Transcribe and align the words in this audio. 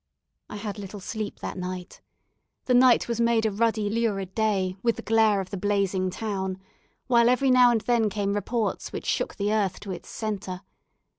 I 0.49 0.55
had 0.55 0.79
little 0.79 0.99
sleep 0.99 1.41
that 1.41 1.59
night. 1.59 2.01
The 2.65 2.73
night 2.73 3.07
was 3.07 3.21
made 3.21 3.45
a 3.45 3.51
ruddy 3.51 3.87
lurid 3.87 4.33
day 4.33 4.75
with 4.81 4.95
the 4.95 5.03
glare 5.03 5.39
of 5.39 5.51
the 5.51 5.57
blazing 5.57 6.09
town; 6.09 6.59
while 7.05 7.29
every 7.29 7.51
now 7.51 7.69
and 7.69 7.81
then 7.81 8.09
came 8.09 8.33
reports 8.33 8.91
which 8.91 9.05
shook 9.05 9.35
the 9.35 9.53
earth 9.53 9.79
to 9.81 9.91
its 9.91 10.09
centre. 10.09 10.61